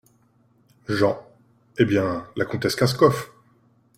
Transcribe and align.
Jean.— 0.89 1.21
Eh 1.77 1.85
bien! 1.85 2.25
la 2.35 2.45
comtesse 2.45 2.75
Kaskoff. 2.75 3.29